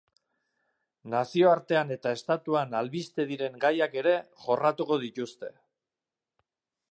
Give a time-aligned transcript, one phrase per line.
[1.13, 4.15] Nazioartean eta estatuan albiste diren gaiak ere
[4.47, 5.53] jorratuko dituzte.